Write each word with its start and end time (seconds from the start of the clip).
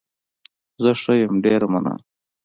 زه 0.81 0.91
ښه 1.01 1.13
يم، 1.21 1.33
ډېره 1.45 1.67
مننه. 1.73 1.95